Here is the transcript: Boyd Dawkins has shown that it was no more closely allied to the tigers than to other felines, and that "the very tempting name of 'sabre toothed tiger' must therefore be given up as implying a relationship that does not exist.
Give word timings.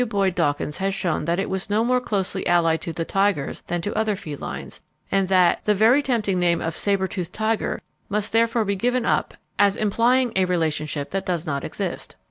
Boyd 0.09 0.33
Dawkins 0.33 0.77
has 0.77 0.95
shown 0.95 1.25
that 1.25 1.37
it 1.37 1.47
was 1.47 1.69
no 1.69 1.83
more 1.83 2.01
closely 2.01 2.47
allied 2.47 2.81
to 2.81 2.91
the 2.91 3.05
tigers 3.05 3.61
than 3.67 3.81
to 3.83 3.93
other 3.93 4.15
felines, 4.15 4.81
and 5.11 5.27
that 5.27 5.63
"the 5.65 5.75
very 5.75 6.01
tempting 6.01 6.39
name 6.39 6.59
of 6.59 6.75
'sabre 6.75 7.07
toothed 7.07 7.33
tiger' 7.33 7.79
must 8.09 8.31
therefore 8.31 8.65
be 8.65 8.75
given 8.75 9.05
up 9.05 9.35
as 9.59 9.77
implying 9.77 10.33
a 10.35 10.45
relationship 10.45 11.11
that 11.11 11.27
does 11.27 11.45
not 11.45 11.63
exist. 11.63 12.15